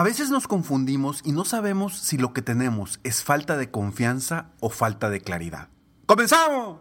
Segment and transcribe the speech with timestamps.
[0.00, 4.46] A veces nos confundimos y no sabemos si lo que tenemos es falta de confianza
[4.58, 5.68] o falta de claridad.
[6.06, 6.78] ¡Comenzamos!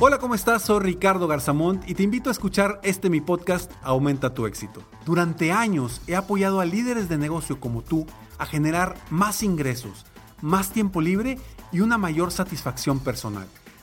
[0.00, 0.62] Hola, ¿cómo estás?
[0.62, 4.80] Soy Ricardo Garzamont y te invito a escuchar este mi podcast Aumenta tu éxito.
[5.04, 8.06] Durante años he apoyado a líderes de negocio como tú
[8.38, 10.06] a generar más ingresos,
[10.40, 11.38] más tiempo libre
[11.72, 13.46] y una mayor satisfacción personal.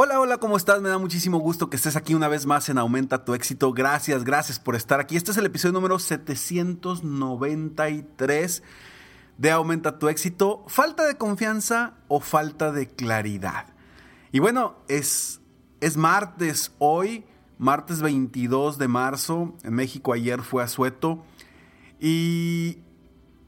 [0.00, 0.80] Hola, hola, ¿cómo estás?
[0.80, 3.72] Me da muchísimo gusto que estés aquí una vez más en Aumenta tu éxito.
[3.72, 5.16] Gracias, gracias por estar aquí.
[5.16, 8.62] Este es el episodio número 793
[9.38, 10.62] de Aumenta tu éxito.
[10.68, 13.66] ¿Falta de confianza o falta de claridad?
[14.30, 15.40] Y bueno, es,
[15.80, 17.24] es martes hoy,
[17.58, 19.56] martes 22 de marzo.
[19.64, 21.24] En México ayer fue asueto.
[21.98, 22.78] Y,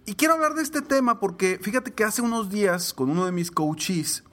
[0.05, 3.31] y quiero hablar de este tema porque fíjate que hace unos días con uno de
[3.31, 4.25] mis coaches,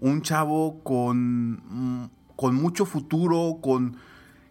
[0.00, 3.98] un chavo con, mm, con mucho futuro, con,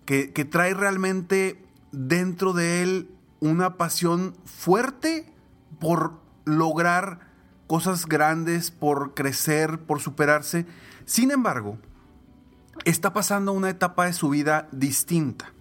[0.05, 5.31] que, trae realmente dentro de él una pasión fuerte
[5.79, 7.19] por lograr
[7.67, 10.65] cosas grandes, por crecer, por superarse.
[11.05, 11.77] Sin embargo,
[12.85, 15.53] está pasando una etapa de su vida distinta.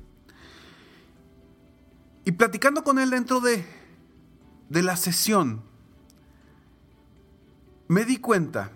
[2.25, 3.65] Y platicando con él dentro de,
[4.69, 5.63] de la sesión,
[7.87, 8.73] me di cuenta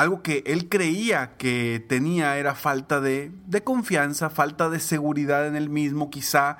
[0.00, 3.32] algo que él creía que tenía era falta de,
[3.64, 6.56] confianza, falta de seguridad en él mismo, quizá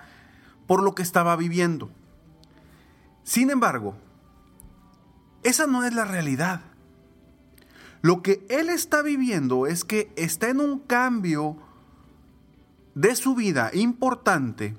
[0.66, 1.90] por lo que estaba viviendo.
[3.24, 3.96] Sin embargo,
[5.42, 6.60] esa no es la realidad.
[8.02, 11.56] Lo que él está viviendo es que está en un cambio
[12.94, 14.76] de su vida importante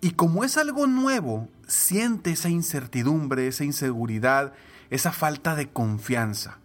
[0.00, 4.52] y como es algo nuevo, siente esa incertidumbre, esa inseguridad,
[4.90, 6.58] esa falta de confianza.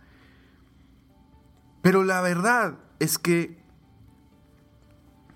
[1.82, 3.58] Pero la verdad es que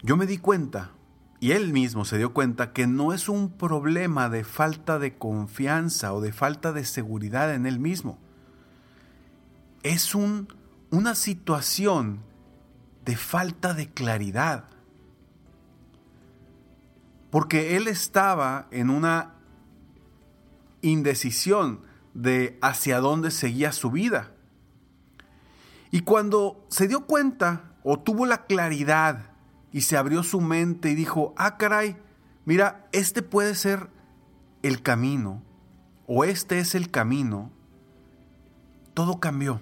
[0.01, 0.91] yo me di cuenta,
[1.39, 6.13] y él mismo se dio cuenta, que no es un problema de falta de confianza
[6.13, 8.19] o de falta de seguridad en él mismo.
[9.81, 10.47] Es un,
[10.89, 12.21] una situación
[13.05, 14.65] de falta de claridad.
[17.29, 19.33] Porque él estaba en una
[20.81, 21.81] indecisión
[22.13, 24.32] de hacia dónde seguía su vida.
[25.93, 29.29] Y cuando se dio cuenta o tuvo la claridad
[29.71, 31.97] y se abrió su mente y dijo, ah, caray,
[32.45, 33.91] mira, este puede ser
[34.63, 35.43] el camino
[36.07, 37.51] o este es el camino,
[38.95, 39.61] todo cambió.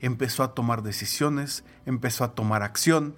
[0.00, 3.14] Empezó a tomar decisiones, empezó a tomar acción.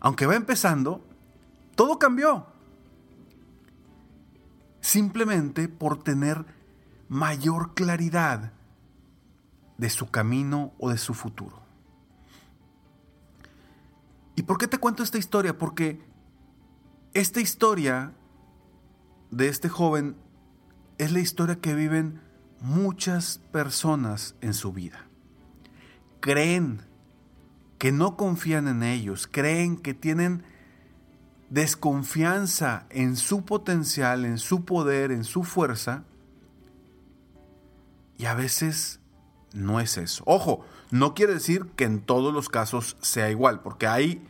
[0.00, 1.00] Aunque va empezando,
[1.76, 2.48] todo cambió.
[4.80, 6.44] Simplemente por tener
[7.08, 8.52] mayor claridad
[9.82, 11.60] de su camino o de su futuro.
[14.36, 15.58] ¿Y por qué te cuento esta historia?
[15.58, 16.00] Porque
[17.14, 18.12] esta historia
[19.32, 20.14] de este joven
[20.98, 22.20] es la historia que viven
[22.60, 25.04] muchas personas en su vida.
[26.20, 26.82] Creen
[27.78, 30.44] que no confían en ellos, creen que tienen
[31.50, 36.04] desconfianza en su potencial, en su poder, en su fuerza,
[38.16, 39.01] y a veces
[39.54, 40.22] no es eso.
[40.26, 44.26] Ojo, no quiere decir que en todos los casos sea igual, porque hay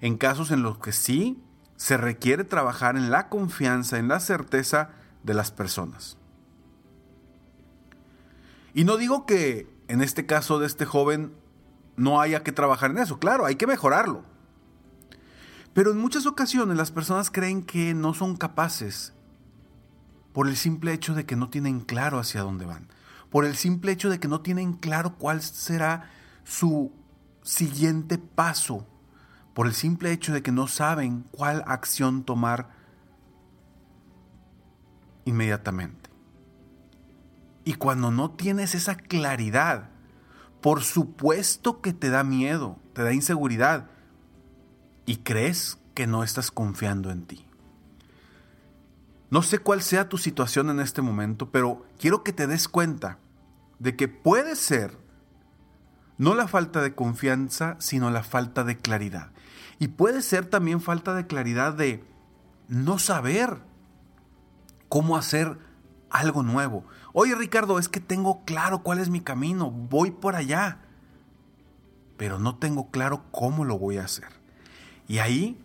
[0.00, 1.42] en casos en los que sí
[1.76, 4.90] se requiere trabajar en la confianza, en la certeza
[5.22, 6.16] de las personas.
[8.74, 11.32] Y no digo que en este caso de este joven
[11.96, 14.24] no haya que trabajar en eso, claro, hay que mejorarlo.
[15.72, 19.12] Pero en muchas ocasiones las personas creen que no son capaces
[20.32, 22.88] por el simple hecho de que no tienen claro hacia dónde van
[23.30, 26.10] por el simple hecho de que no tienen claro cuál será
[26.44, 26.92] su
[27.42, 28.86] siguiente paso,
[29.54, 32.68] por el simple hecho de que no saben cuál acción tomar
[35.24, 36.10] inmediatamente.
[37.64, 39.90] Y cuando no tienes esa claridad,
[40.60, 43.90] por supuesto que te da miedo, te da inseguridad
[45.04, 47.46] y crees que no estás confiando en ti.
[49.30, 53.18] No sé cuál sea tu situación en este momento, pero quiero que te des cuenta
[53.78, 54.98] de que puede ser
[56.18, 59.32] no la falta de confianza, sino la falta de claridad.
[59.78, 62.02] Y puede ser también falta de claridad de
[62.68, 63.58] no saber
[64.88, 65.58] cómo hacer
[66.08, 66.84] algo nuevo.
[67.12, 70.78] Oye Ricardo, es que tengo claro cuál es mi camino, voy por allá,
[72.16, 74.28] pero no tengo claro cómo lo voy a hacer.
[75.08, 75.62] Y ahí,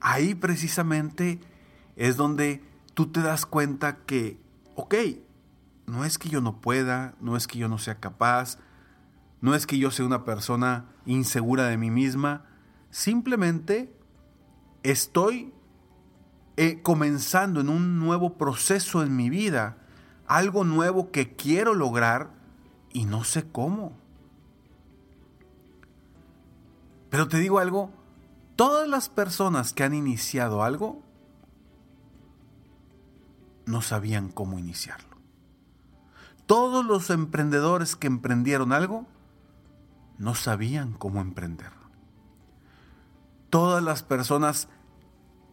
[0.00, 1.40] ahí precisamente
[1.96, 2.62] es donde
[2.94, 4.38] tú te das cuenta que,
[4.74, 4.94] ok,
[5.86, 8.58] no es que yo no pueda, no es que yo no sea capaz,
[9.40, 12.44] no es que yo sea una persona insegura de mí misma,
[12.90, 13.92] simplemente
[14.82, 15.52] estoy
[16.56, 19.78] eh, comenzando en un nuevo proceso en mi vida,
[20.26, 22.30] algo nuevo que quiero lograr
[22.92, 23.96] y no sé cómo.
[27.10, 27.90] Pero te digo algo,
[28.56, 31.02] todas las personas que han iniciado algo
[33.72, 35.16] no sabían cómo iniciarlo.
[36.44, 39.06] Todos los emprendedores que emprendieron algo
[40.18, 41.72] no sabían cómo emprender.
[43.48, 44.68] Todas las personas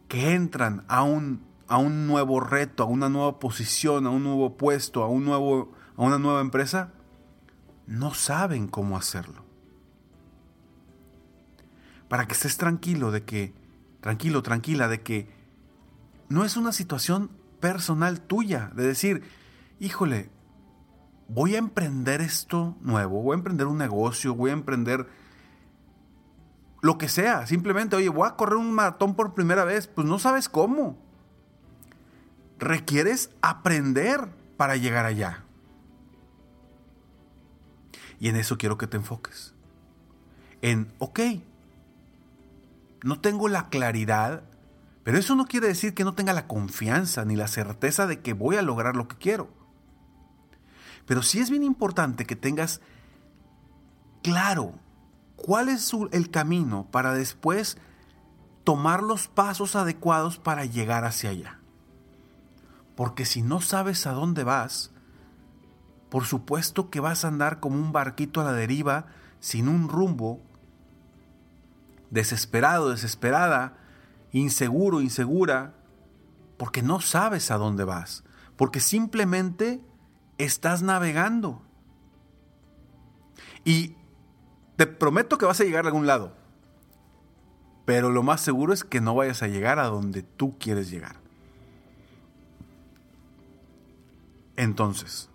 [0.06, 4.58] que entran a un, a un nuevo reto, a una nueva posición, a un nuevo
[4.58, 6.92] puesto, a, un nuevo, a una nueva empresa,
[7.86, 9.44] no saben cómo hacerlo.
[12.08, 13.54] Para que estés tranquilo de que,
[14.02, 15.30] tranquilo, tranquila, de que
[16.28, 19.22] no es una situación personal tuya, de decir,
[19.78, 20.30] híjole,
[21.28, 25.06] voy a emprender esto nuevo, voy a emprender un negocio, voy a emprender
[26.82, 30.18] lo que sea, simplemente, oye, voy a correr un maratón por primera vez, pues no
[30.18, 30.98] sabes cómo.
[32.58, 35.44] Requieres aprender para llegar allá.
[38.18, 39.54] Y en eso quiero que te enfoques.
[40.62, 41.20] En, ok,
[43.02, 44.42] no tengo la claridad,
[45.02, 48.32] pero eso no quiere decir que no tenga la confianza ni la certeza de que
[48.32, 49.48] voy a lograr lo que quiero.
[51.06, 52.80] Pero sí es bien importante que tengas
[54.22, 54.74] claro
[55.36, 57.78] cuál es el camino para después
[58.64, 61.58] tomar los pasos adecuados para llegar hacia allá.
[62.94, 64.90] Porque si no sabes a dónde vas,
[66.10, 69.06] por supuesto que vas a andar como un barquito a la deriva,
[69.40, 70.42] sin un rumbo,
[72.10, 73.79] desesperado, desesperada,
[74.32, 75.74] inseguro, insegura,
[76.56, 78.24] porque no sabes a dónde vas,
[78.56, 79.80] porque simplemente
[80.38, 81.62] estás navegando.
[83.64, 83.96] Y
[84.76, 86.34] te prometo que vas a llegar a algún lado.
[87.84, 91.16] Pero lo más seguro es que no vayas a llegar a donde tú quieres llegar.
[94.56, 95.28] Entonces,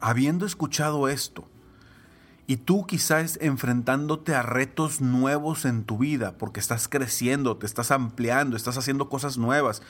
[0.00, 1.48] habiendo escuchado esto,
[2.52, 7.90] y tú quizás enfrentándote a retos nuevos en tu vida, porque estás creciendo, te estás
[7.90, 9.80] ampliando, estás haciendo cosas nuevas,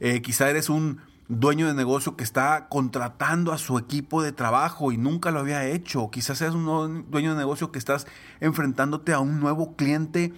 [0.00, 4.92] eh, quizá eres un dueño de negocio que está contratando a su equipo de trabajo
[4.92, 6.10] y nunca lo había hecho.
[6.10, 8.06] Quizás seas un dueño de negocio que estás
[8.40, 10.32] enfrentándote a un nuevo cliente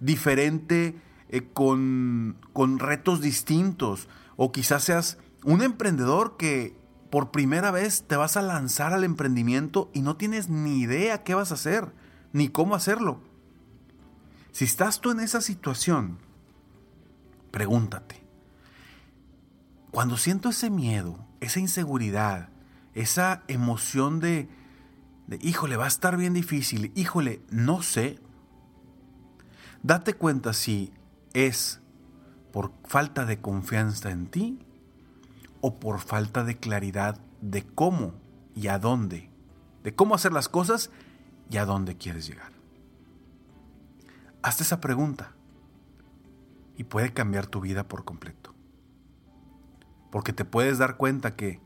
[0.00, 0.96] diferente
[1.28, 4.08] eh, con, con retos distintos.
[4.36, 6.74] O quizás seas un emprendedor que
[7.10, 11.34] por primera vez te vas a lanzar al emprendimiento y no tienes ni idea qué
[11.34, 11.92] vas a hacer,
[12.32, 13.20] ni cómo hacerlo.
[14.52, 16.18] Si estás tú en esa situación,
[17.50, 18.22] pregúntate,
[19.90, 22.50] cuando siento ese miedo, esa inseguridad,
[22.94, 24.48] esa emoción de,
[25.26, 28.18] de, híjole, va a estar bien difícil, híjole, no sé,
[29.82, 30.92] date cuenta si
[31.32, 31.80] es
[32.52, 34.66] por falta de confianza en ti
[35.60, 38.14] o por falta de claridad de cómo
[38.54, 39.30] y a dónde,
[39.82, 40.90] de cómo hacer las cosas
[41.50, 42.52] y a dónde quieres llegar.
[44.42, 45.32] Hazte esa pregunta
[46.76, 48.54] y puede cambiar tu vida por completo.
[50.10, 51.60] Porque te puedes dar cuenta que